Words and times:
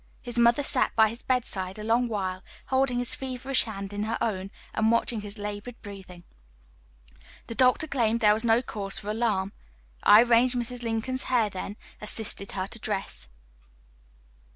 His 0.23 0.39
mother 0.39 0.63
sat 0.63 0.95
by 0.95 1.09
his 1.09 1.21
bedside 1.21 1.77
a 1.77 1.83
long 1.83 2.07
while, 2.07 2.41
holding 2.69 2.97
his 2.97 3.13
feverish 3.13 3.65
hand 3.65 3.93
in 3.93 4.05
her 4.05 4.17
own, 4.19 4.49
and 4.73 4.89
watching 4.89 5.21
his 5.21 5.37
labored 5.37 5.79
breathing. 5.83 6.23
The 7.45 7.53
doctor 7.53 7.85
claimed 7.85 8.19
there 8.19 8.33
was 8.33 8.43
no 8.43 8.63
cause 8.63 8.97
for 8.97 9.11
alarm. 9.11 9.53
I 10.01 10.23
arranged 10.23 10.55
Mrs. 10.55 10.81
Lincoln's 10.81 11.25
hair, 11.29 11.51
then 11.51 11.77
assisted 12.01 12.53
her 12.53 12.65
to 12.69 12.79
dress. 12.79 13.29